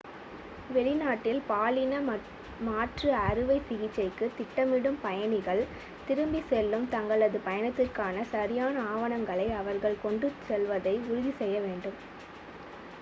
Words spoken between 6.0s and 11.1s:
திரும்பிச் செல்லும் தங்களது பயணத்திற்கான சரியான ஆவணங்களை அவர்கள் கொண்டுச் செல்வதை